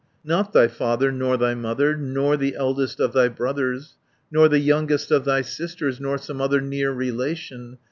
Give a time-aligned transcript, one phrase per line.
[0.23, 3.97] "Not thy father, not thy mother, Nor the eldest of thy brothers,
[4.29, 7.77] 330 Nor the youngest of thy sisters Nor some other near relation.